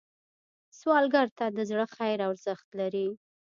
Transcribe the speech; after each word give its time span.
سوالګر 0.77 1.27
ته 1.37 1.45
د 1.55 1.59
زړه 1.69 1.85
خیر 1.95 2.19
ارزښت 2.27 2.67
لري 2.79 3.07